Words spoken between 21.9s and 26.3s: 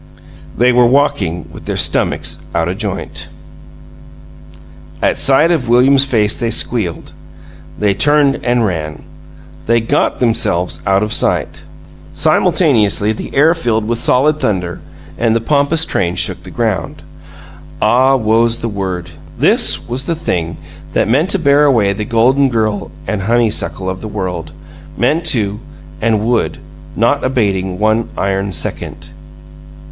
the golden girl and honeysuckle of the world meant to, and